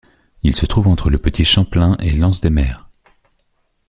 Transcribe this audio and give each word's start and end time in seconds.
Il 0.41 0.55
se 0.55 0.65
trouve 0.65 0.87
entre 0.87 1.11
le 1.11 1.19
Petit 1.19 1.45
Champlain 1.45 1.95
et 1.99 2.09
l’Anse-des-Mères. 2.13 2.89